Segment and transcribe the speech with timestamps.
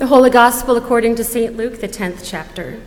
[0.00, 1.58] The Holy Gospel according to St.
[1.58, 2.80] Luke, the 10th chapter.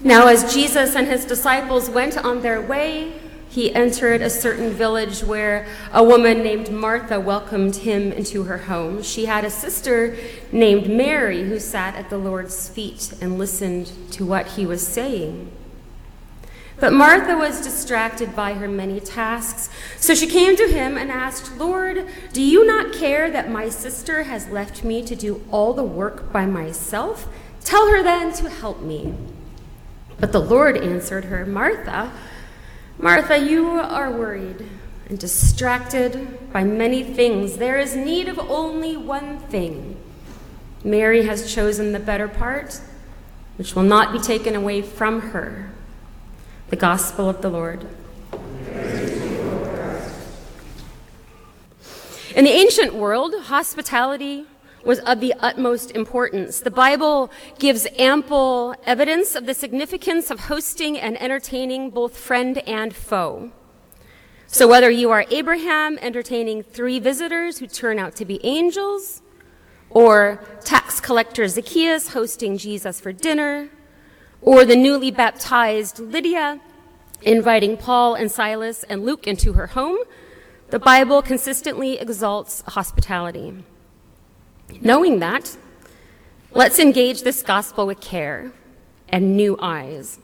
[0.00, 3.12] Now, as Jesus and his disciples went on their way,
[3.50, 9.02] he entered a certain village where a woman named Martha welcomed him into her home.
[9.02, 10.16] She had a sister
[10.50, 15.52] named Mary who sat at the Lord's feet and listened to what he was saying.
[16.82, 19.70] But Martha was distracted by her many tasks.
[20.00, 24.24] So she came to him and asked, Lord, do you not care that my sister
[24.24, 27.28] has left me to do all the work by myself?
[27.62, 29.14] Tell her then to help me.
[30.18, 32.10] But the Lord answered her, Martha,
[32.98, 34.68] Martha, you are worried
[35.08, 37.58] and distracted by many things.
[37.58, 40.00] There is need of only one thing.
[40.82, 42.80] Mary has chosen the better part,
[43.56, 45.72] which will not be taken away from her.
[46.72, 47.86] The Gospel of the Lord.
[52.34, 54.46] In the ancient world, hospitality
[54.82, 56.60] was of the utmost importance.
[56.60, 62.96] The Bible gives ample evidence of the significance of hosting and entertaining both friend and
[62.96, 63.52] foe.
[64.46, 69.20] So whether you are Abraham entertaining three visitors who turn out to be angels,
[69.90, 73.68] or tax collector Zacchaeus hosting Jesus for dinner,
[74.42, 76.60] or the newly baptized Lydia
[77.22, 79.98] inviting Paul and Silas and Luke into her home,
[80.70, 83.64] the Bible consistently exalts hospitality.
[84.80, 85.56] Knowing that,
[86.50, 88.52] let's engage this gospel with care
[89.08, 90.18] and new eyes.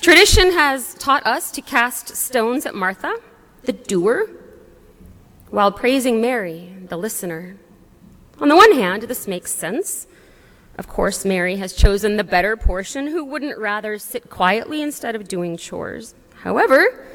[0.00, 3.16] Tradition has taught us to cast stones at Martha,
[3.64, 4.28] the doer,
[5.50, 7.56] while praising Mary, the listener.
[8.40, 10.06] On the one hand, this makes sense.
[10.82, 13.06] Of course, Mary has chosen the better portion.
[13.06, 16.16] Who wouldn't rather sit quietly instead of doing chores?
[16.38, 17.06] However,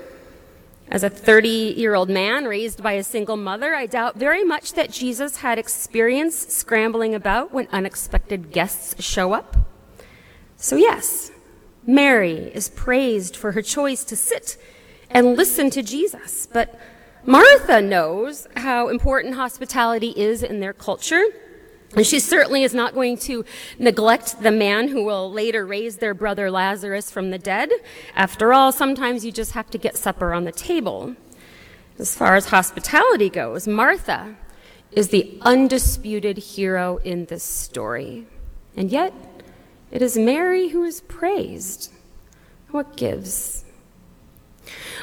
[0.89, 4.71] as a 30 year old man raised by a single mother, I doubt very much
[4.75, 9.57] that Jesus had experience scrambling about when unexpected guests show up.
[10.55, 11.31] So, yes,
[11.85, 14.57] Mary is praised for her choice to sit
[15.09, 16.47] and listen to Jesus.
[16.49, 16.79] But
[17.25, 21.25] Martha knows how important hospitality is in their culture.
[21.95, 23.45] And she certainly is not going to
[23.79, 27.71] neglect the man who will later raise their brother Lazarus from the dead.
[28.15, 31.15] After all, sometimes you just have to get supper on the table.
[31.97, 34.35] As far as hospitality goes, Martha
[34.91, 38.27] is the undisputed hero in this story.
[38.75, 39.13] And yet,
[39.89, 41.91] it is Mary who is praised.
[42.71, 43.63] What gives?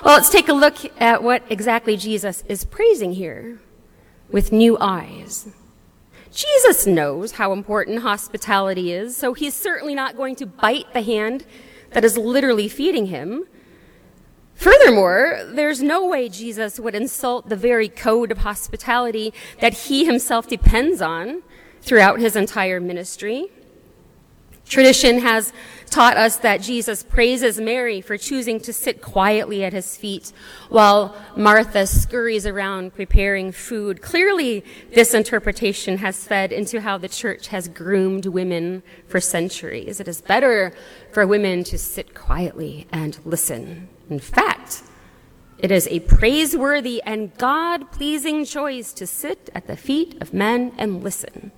[0.04, 3.58] Well, let's take a look at what exactly Jesus is praising here
[4.30, 5.48] with new eyes.
[6.34, 11.46] Jesus knows how important hospitality is, so he's certainly not going to bite the hand
[11.90, 13.44] that is literally feeding him.
[14.54, 20.48] Furthermore, there's no way Jesus would insult the very code of hospitality that he himself
[20.48, 21.42] depends on
[21.82, 23.50] throughout his entire ministry.
[24.66, 25.52] Tradition has
[25.90, 30.32] taught us that Jesus praises Mary for choosing to sit quietly at his feet
[30.68, 34.02] while Martha scurries around preparing food.
[34.02, 40.00] Clearly, this interpretation has fed into how the church has groomed women for centuries.
[40.00, 40.74] It is better
[41.12, 43.88] for women to sit quietly and listen.
[44.10, 44.82] In fact,
[45.58, 50.72] it is a praiseworthy and God pleasing choice to sit at the feet of men
[50.76, 51.52] and listen.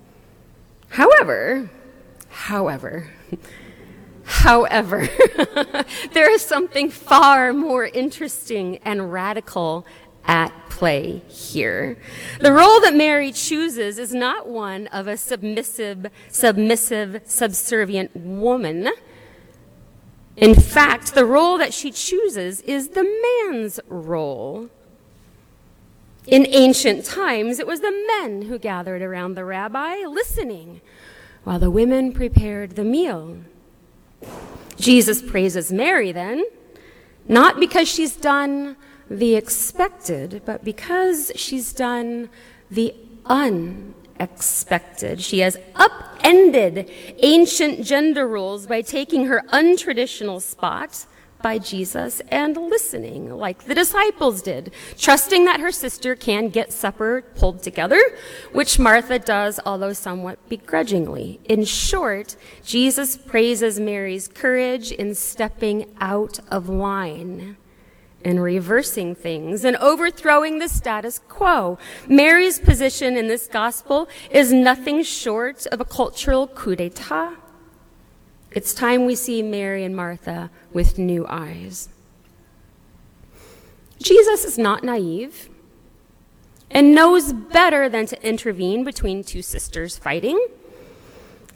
[0.89, 1.71] However,
[2.29, 3.09] However,
[4.23, 5.07] however,
[6.13, 9.85] there is something far more interesting and radical
[10.25, 11.97] at play here.
[12.39, 18.89] The role that Mary chooses is not one of a submissive, submissive, subservient woman.
[20.35, 24.69] In fact, the role that she chooses is the man's role.
[26.27, 30.81] In ancient times, it was the men who gathered around the rabbi listening
[31.47, 33.37] while the women prepared the meal.
[34.75, 36.43] Jesus praises Mary then,
[37.29, 38.75] not because she's done
[39.09, 42.27] the expected, but because she's done
[42.69, 42.93] the
[43.27, 45.21] unexpected.
[45.21, 51.05] She has upended ancient gender rules by taking her untraditional spot
[51.41, 57.23] by Jesus and listening like the disciples did, trusting that her sister can get supper
[57.35, 58.01] pulled together,
[58.51, 61.39] which Martha does, although somewhat begrudgingly.
[61.45, 67.57] In short, Jesus praises Mary's courage in stepping out of line
[68.25, 71.77] and reversing things and overthrowing the status quo.
[72.09, 77.35] Mary's position in this gospel is nothing short of a cultural coup d'etat.
[78.57, 81.89] It's time we see Mary and Martha with new eyes.
[84.01, 85.47] Jesus is not naive.
[86.71, 90.43] and knows better than to intervene between two sisters fighting.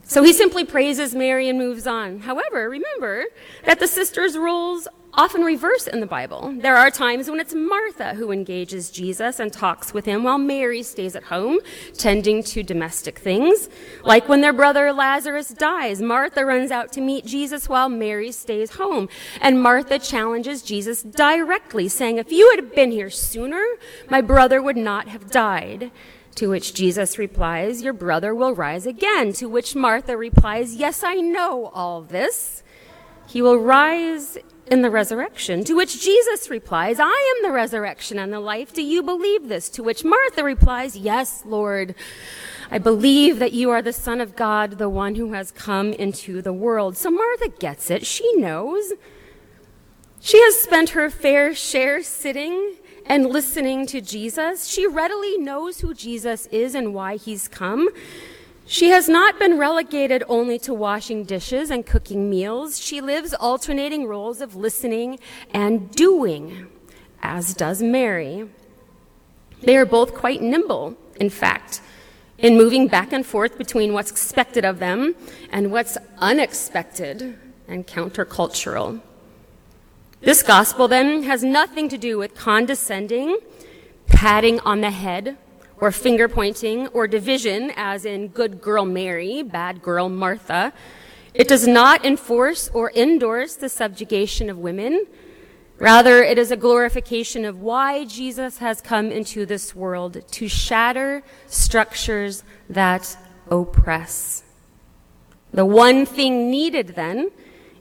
[0.04, 2.20] So he simply praises Mary and moves on.
[2.20, 3.24] However, remember
[3.64, 6.54] that the sisters' roles often reverse in the Bible.
[6.58, 10.82] There are times when it's Martha who engages Jesus and talks with him while Mary
[10.82, 11.58] stays at home
[11.94, 13.68] tending to domestic things.
[14.04, 18.72] Like when their brother Lazarus dies, Martha runs out to meet Jesus while Mary stays
[18.72, 19.08] home.
[19.40, 23.64] And Martha challenges Jesus directly, saying, If you had been here sooner,
[24.08, 25.90] my brother would not have died.
[26.36, 29.34] To which Jesus replies, Your brother will rise again.
[29.34, 32.62] To which Martha replies, Yes, I know all this.
[33.26, 35.64] He will rise in the resurrection.
[35.64, 38.72] To which Jesus replies, I am the resurrection and the life.
[38.72, 39.68] Do you believe this?
[39.70, 41.94] To which Martha replies, Yes, Lord.
[42.70, 46.40] I believe that you are the Son of God, the one who has come into
[46.40, 46.96] the world.
[46.96, 48.06] So Martha gets it.
[48.06, 48.92] She knows.
[50.20, 54.68] She has spent her fair share sitting and listening to Jesus.
[54.68, 57.88] She readily knows who Jesus is and why he's come.
[58.66, 62.78] She has not been relegated only to washing dishes and cooking meals.
[62.78, 65.18] She lives alternating roles of listening
[65.52, 66.68] and doing,
[67.22, 68.48] as does Mary.
[69.62, 71.80] They are both quite nimble, in fact,
[72.38, 75.14] in moving back and forth between what's expected of them
[75.50, 77.38] and what's unexpected
[77.68, 79.00] and countercultural.
[80.20, 83.38] This gospel, then, has nothing to do with condescending,
[84.06, 85.36] patting on the head,
[85.82, 90.72] or finger pointing, or division, as in good girl Mary, bad girl Martha.
[91.34, 95.04] It does not enforce or endorse the subjugation of women.
[95.78, 101.24] Rather, it is a glorification of why Jesus has come into this world to shatter
[101.48, 103.16] structures that
[103.50, 104.44] oppress.
[105.50, 107.32] The one thing needed then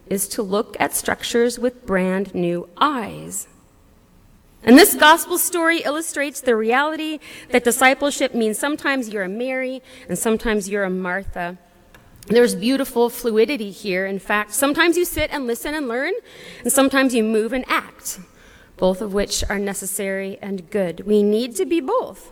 [0.07, 3.47] is to look at structures with brand new eyes.
[4.63, 7.19] And this gospel story illustrates the reality
[7.49, 11.57] that discipleship means sometimes you're a Mary and sometimes you're a Martha.
[12.27, 14.05] There's beautiful fluidity here.
[14.05, 16.13] In fact, sometimes you sit and listen and learn,
[16.61, 18.19] and sometimes you move and act,
[18.77, 21.01] both of which are necessary and good.
[21.07, 22.31] We need to be both.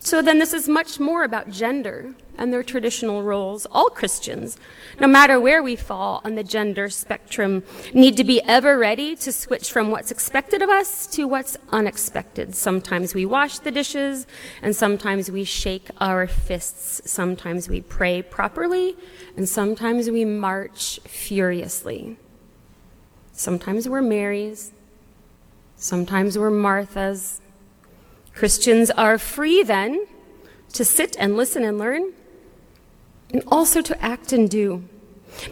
[0.00, 3.66] So then, this is much more about gender and their traditional roles.
[3.66, 4.56] All Christians,
[5.00, 9.32] no matter where we fall on the gender spectrum, need to be ever ready to
[9.32, 12.54] switch from what's expected of us to what's unexpected.
[12.54, 14.26] Sometimes we wash the dishes,
[14.62, 17.10] and sometimes we shake our fists.
[17.10, 18.96] Sometimes we pray properly,
[19.36, 22.16] and sometimes we march furiously.
[23.32, 24.72] Sometimes we're Marys,
[25.76, 27.40] sometimes we're Marthas.
[28.34, 30.06] Christians are free then
[30.72, 32.12] to sit and listen and learn,
[33.32, 34.84] and also to act and do.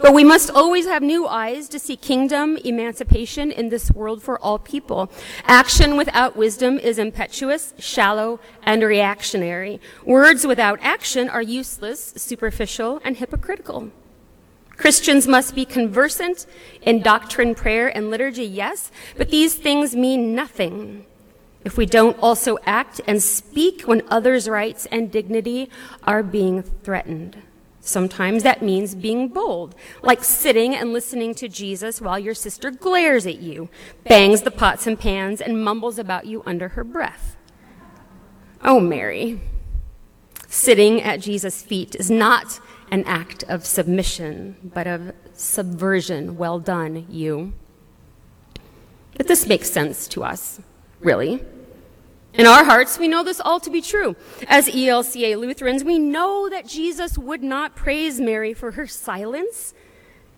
[0.01, 4.39] But we must always have new eyes to see kingdom emancipation in this world for
[4.39, 5.11] all people.
[5.45, 9.79] Action without wisdom is impetuous, shallow, and reactionary.
[10.05, 13.91] Words without action are useless, superficial, and hypocritical.
[14.75, 16.45] Christians must be conversant
[16.81, 21.05] in doctrine, prayer, and liturgy, yes, but these things mean nothing
[21.63, 25.69] if we don't also act and speak when others' rights and dignity
[26.03, 27.41] are being threatened.
[27.79, 33.25] Sometimes that means being bold, like sitting and listening to Jesus while your sister glares
[33.25, 33.69] at you,
[34.03, 37.37] bangs the pots and pans, and mumbles about you under her breath.
[38.61, 39.39] Oh, Mary,
[40.47, 42.59] sitting at Jesus' feet is not
[42.91, 46.37] an act of submission, but of subversion.
[46.37, 47.53] Well done, you.
[49.15, 50.59] But this makes sense to us,
[50.99, 51.43] really.
[52.37, 54.15] In our hearts, we know this all to be true.
[54.47, 59.73] As ELCA Lutherans, we know that Jesus would not praise Mary for her silence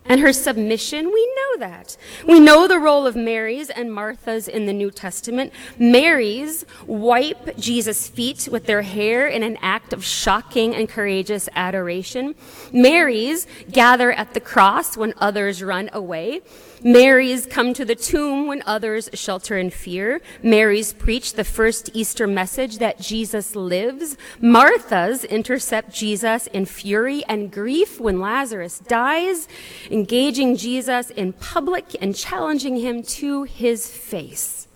[0.06, 1.12] and her submission.
[1.12, 1.98] We know that.
[2.26, 5.52] We know the role of Mary's and Martha's in the New Testament.
[5.78, 12.34] Mary's wipe Jesus' feet with their hair in an act of shocking and courageous adoration.
[12.72, 16.40] Mary's gather at the cross when others run away.
[16.82, 20.20] Mary's come to the tomb when others shelter in fear.
[20.42, 24.16] Mary's preach the first Easter message that Jesus lives.
[24.40, 29.46] Martha's intercept Jesus in fury and grief when Lazarus dies,
[29.90, 34.66] engaging Jesus in public and challenging him to his face.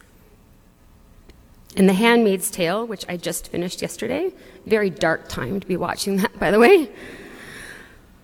[1.77, 4.33] In The Handmaid's Tale, which I just finished yesterday,
[4.67, 6.91] very dark time to be watching that, by the way.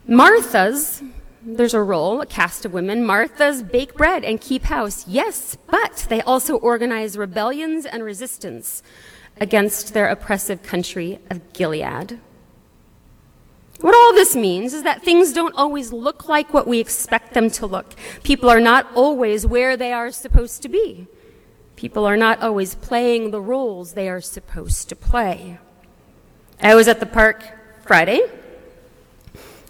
[0.07, 1.03] Martha's
[1.43, 3.05] there's a role, a cast of women.
[3.05, 5.07] Martha's bake bread and keep house.
[5.09, 8.83] Yes, but they also organize rebellions and resistance
[9.41, 12.21] against their oppressive country of Gilead.
[13.81, 17.49] What all this means is that things don't always look like what we expect them
[17.53, 17.95] to look.
[18.23, 21.07] People are not always where they are supposed to be.
[21.77, 25.59] People are not always playing the roles they are supposed to play.
[26.63, 27.43] I was at the park
[27.87, 28.21] Friday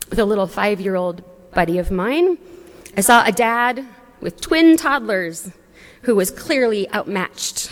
[0.08, 1.22] with a little five year old
[1.52, 2.38] buddy of mine.
[2.96, 3.86] I saw a dad
[4.20, 5.50] with twin toddlers
[6.02, 7.70] who was clearly outmatched.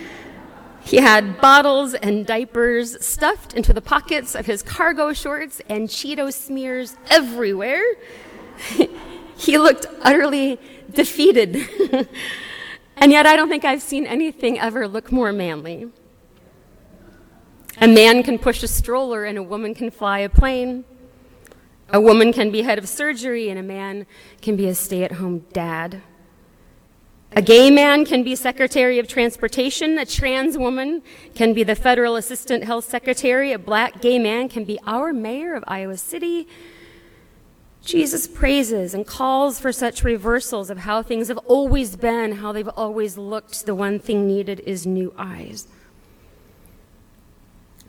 [0.84, 6.32] he had bottles and diapers stuffed into the pockets of his cargo shorts and Cheeto
[6.32, 7.82] smears everywhere.
[9.36, 10.58] he looked utterly
[10.90, 11.56] defeated.
[12.96, 15.90] and yet, I don't think I've seen anything ever look more manly.
[17.78, 20.84] A man can push a stroller and a woman can fly a plane.
[21.90, 24.06] A woman can be head of surgery and a man
[24.42, 26.02] can be a stay at home dad.
[27.32, 29.98] A gay man can be Secretary of Transportation.
[29.98, 31.02] A trans woman
[31.34, 33.52] can be the Federal Assistant Health Secretary.
[33.52, 36.48] A black gay man can be our mayor of Iowa City.
[37.82, 42.68] Jesus praises and calls for such reversals of how things have always been, how they've
[42.68, 43.64] always looked.
[43.64, 45.68] The one thing needed is new eyes.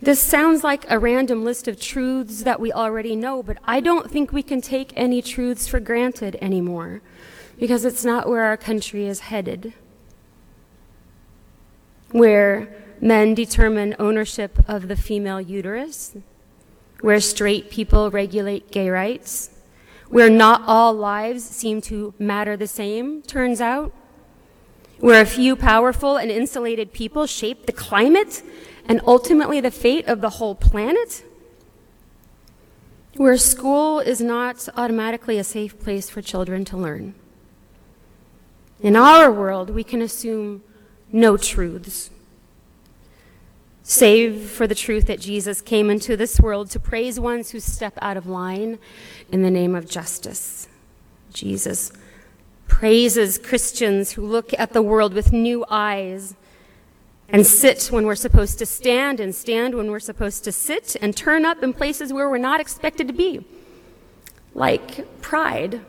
[0.00, 4.10] This sounds like a random list of truths that we already know, but I don't
[4.10, 7.02] think we can take any truths for granted anymore
[7.58, 9.72] because it's not where our country is headed.
[12.12, 12.68] Where
[13.00, 16.16] men determine ownership of the female uterus,
[17.00, 19.50] where straight people regulate gay rights,
[20.08, 23.92] where not all lives seem to matter the same, turns out,
[25.00, 28.42] where a few powerful and insulated people shape the climate
[28.88, 31.22] and ultimately the fate of the whole planet?
[33.16, 37.14] Where school is not automatically a safe place for children to learn.
[38.80, 40.62] In our world, we can assume
[41.10, 42.10] no truths,
[43.82, 47.98] save for the truth that Jesus came into this world to praise ones who step
[48.00, 48.78] out of line
[49.32, 50.68] in the name of justice.
[51.32, 51.92] Jesus
[52.68, 56.34] praises Christians who look at the world with new eyes
[57.28, 61.16] and sit when we're supposed to stand and stand when we're supposed to sit and
[61.16, 63.44] turn up in places where we're not expected to be,
[64.54, 65.80] like Pride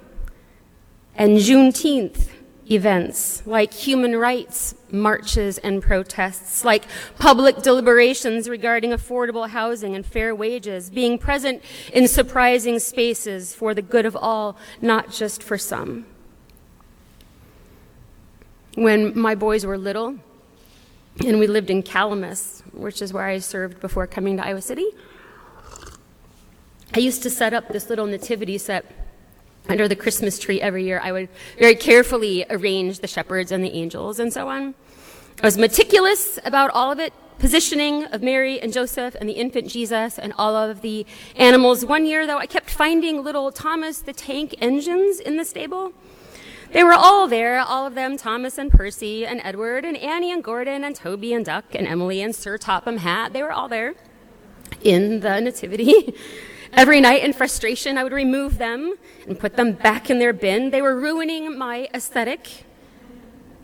[1.16, 2.30] and Juneteenth
[2.70, 6.84] events, like human rights marches and protests, like
[7.18, 13.82] public deliberations regarding affordable housing and fair wages, being present in surprising spaces for the
[13.82, 16.06] good of all, not just for some.
[18.76, 20.20] When my boys were little,
[21.26, 24.88] and we lived in Calamus, which is where I served before coming to Iowa City.
[26.94, 28.86] I used to set up this little nativity set
[29.68, 31.00] under the Christmas tree every year.
[31.04, 34.74] I would very carefully arrange the shepherds and the angels and so on.
[35.42, 39.68] I was meticulous about all of it, positioning of Mary and Joseph and the infant
[39.68, 41.86] Jesus and all of the animals.
[41.86, 45.94] One year, though, I kept finding little Thomas the Tank engines in the stable.
[46.72, 50.44] They were all there, all of them, Thomas and Percy and Edward and Annie and
[50.44, 53.34] Gordon and Toby and Duck and Emily and Sir Topham Hatt.
[53.34, 53.96] They were all there
[54.84, 56.14] in the nativity.
[56.74, 58.94] Every night in frustration, I would remove them
[59.28, 60.70] and put them back in their bin.
[60.70, 62.66] They were ruining my aesthetic.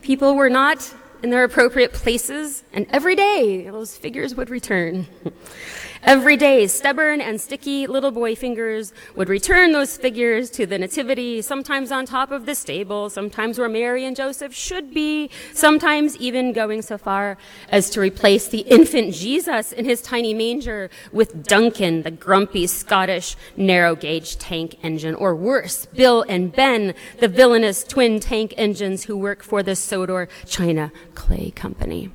[0.02, 5.06] People were not in their appropriate places, and every day those figures would return.
[6.02, 11.42] Every day, stubborn and sticky little boy fingers would return those figures to the nativity,
[11.42, 16.52] sometimes on top of the stable, sometimes where Mary and Joseph should be, sometimes even
[16.52, 17.38] going so far
[17.70, 23.36] as to replace the infant Jesus in his tiny manger with Duncan, the grumpy Scottish
[23.56, 29.16] narrow gauge tank engine, or worse, Bill and Ben, the villainous twin tank engines who
[29.16, 32.10] work for the Sodor China Clay Company.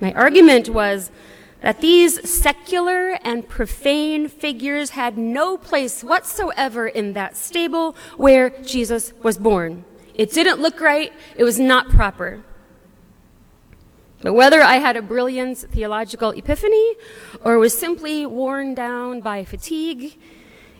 [0.00, 1.10] My argument was
[1.62, 9.12] that these secular and profane figures had no place whatsoever in that stable where Jesus
[9.22, 9.84] was born.
[10.14, 12.42] It didn't look right, it was not proper.
[14.22, 16.94] But whether I had a brilliant theological epiphany
[17.42, 20.18] or was simply worn down by fatigue,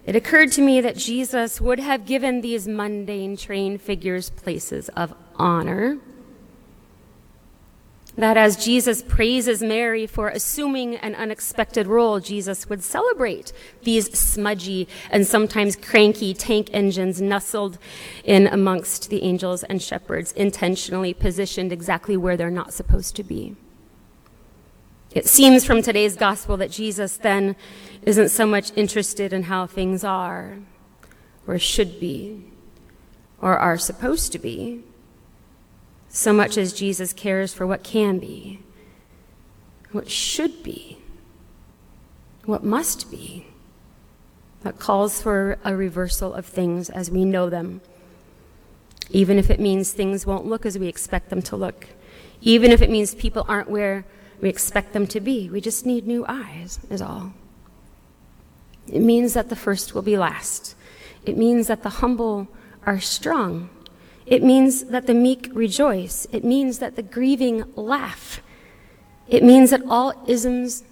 [0.06, 5.14] it occurred to me that Jesus would have given these mundane train figures places of
[5.36, 5.98] honor
[8.16, 14.88] that as Jesus praises Mary for assuming an unexpected role, Jesus would celebrate these smudgy
[15.10, 17.78] and sometimes cranky tank engines nestled
[18.24, 23.54] in amongst the angels and shepherds, intentionally positioned exactly where they're not supposed to be.
[25.12, 27.56] It seems from today's gospel that Jesus then
[28.02, 30.58] isn't so much interested in how things are,
[31.46, 32.44] or should be,
[33.40, 34.82] or are supposed to be
[36.16, 38.58] so much as Jesus cares for what can be,
[39.92, 40.96] what should be,
[42.46, 43.46] what must be,
[44.62, 47.82] that calls for a reversal of things as we know them,
[49.10, 51.86] even if it means things won't look as we expect them to look,
[52.40, 54.06] even if it means people aren't where
[54.40, 55.50] we expect them to be.
[55.50, 57.34] We just need new eyes, is all.
[58.90, 60.76] It means that the first will be last.
[61.26, 62.48] It means that the humble
[62.86, 63.68] are strong.
[64.26, 66.26] It means that the meek rejoice.
[66.32, 68.40] It means that the grieving laugh.
[69.28, 70.84] It means that all isms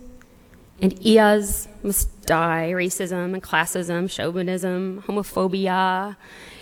[0.80, 6.16] and ias must die racism and classism, chauvinism, homophobia.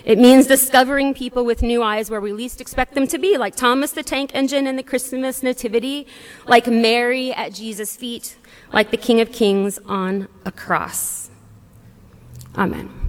[0.05, 3.55] It means discovering people with new eyes where we least expect them to be, like
[3.55, 6.07] Thomas the Tank Engine in the Christmas Nativity,
[6.47, 8.37] like Mary at Jesus' feet,
[8.71, 11.29] like the King of Kings on a cross.
[12.55, 13.02] Amen.